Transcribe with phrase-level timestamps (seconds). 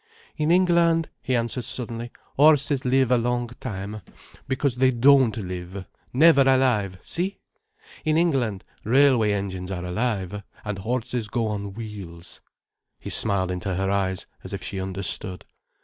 [0.35, 4.01] "In England," he answered suddenly, "horses live a long time,
[4.47, 7.37] because they don't live—never alive—see?
[8.03, 12.41] In England railway engines are alive, and horses go on wheels."
[12.99, 15.45] He smiled into her eyes as if she understood.